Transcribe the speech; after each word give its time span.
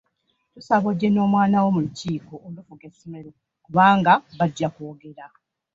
Tukusaba 0.43 0.85
ojje 0.91 1.07
n'omwanawo 1.11 1.67
mu 1.75 1.79
lukiiko 1.85 2.33
olufuga 2.47 2.83
essomero 2.91 3.29
kubanga 3.65 4.13
bajja 4.37 4.67
kwogera. 4.75 5.25